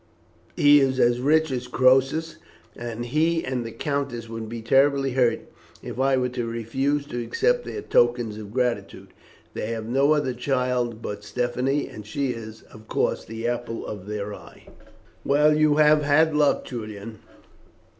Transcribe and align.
He 0.55 0.79
is 0.79 0.99
as 0.99 1.19
rich 1.19 1.51
as 1.51 1.67
Croesus, 1.67 2.37
and 2.75 3.05
he 3.05 3.45
and 3.45 3.63
the 3.63 3.71
countess 3.71 4.27
would 4.27 4.49
be 4.49 4.63
terribly 4.63 5.11
hurt 5.11 5.41
if 5.83 5.99
I 5.99 6.17
were 6.17 6.29
to 6.29 6.47
refuse 6.47 7.05
to 7.05 7.23
accept 7.23 7.65
their 7.65 7.83
tokens 7.83 8.39
of 8.39 8.51
gratitude. 8.51 9.09
They 9.53 9.67
have 9.67 9.85
no 9.85 10.13
other 10.13 10.33
child 10.33 11.03
but 11.03 11.23
Stephanie, 11.23 11.87
and 11.87 12.03
she 12.03 12.29
is, 12.31 12.63
of 12.73 12.87
course, 12.87 13.25
the 13.25 13.47
apple 13.47 13.85
of 13.85 14.07
their 14.07 14.33
eye." 14.33 14.67
"Well, 15.23 15.55
you 15.55 15.75
have 15.75 16.01
had 16.01 16.35
luck, 16.35 16.65
Julian. 16.65 17.19